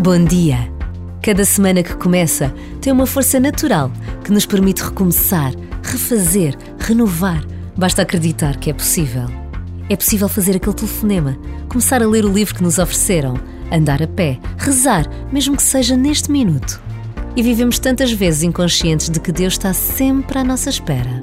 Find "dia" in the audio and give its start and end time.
0.24-0.58